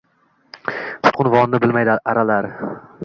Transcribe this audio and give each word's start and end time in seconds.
Tutuqunvonini 1.07 1.61
bilmaydi 1.67 1.99
alar 2.15 2.49